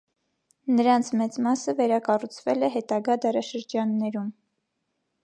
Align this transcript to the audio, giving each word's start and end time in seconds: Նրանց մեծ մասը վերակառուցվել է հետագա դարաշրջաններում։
Նրանց 0.77 1.11
մեծ 1.19 1.35
մասը 1.47 1.75
վերակառուցվել 1.81 2.69
է 2.69 2.71
հետագա 2.77 3.19
դարաշրջաններում։ 3.27 4.33